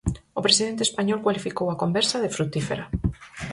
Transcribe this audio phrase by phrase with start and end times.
[0.39, 2.85] O presidente español cualificou a conversa de frutífera.